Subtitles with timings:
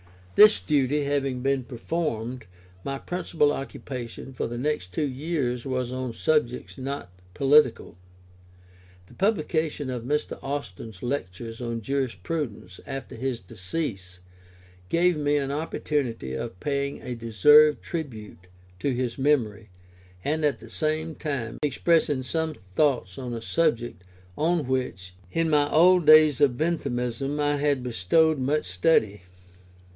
[0.33, 2.45] This duty having been performed,
[2.83, 7.95] my principal occupation for the next two years was on subjects not political.
[9.05, 10.39] The publication of Mr.
[10.41, 14.21] Austin's Lectures on Jurisprudence after his decease,
[14.89, 18.47] gave me an opportunity of paying a deserved tribute
[18.79, 19.69] to his memory,
[20.25, 24.03] and at the same time expressing some thoughts on a subject
[24.35, 29.21] on which, in my old days of Benthamism, I had bestowed much study.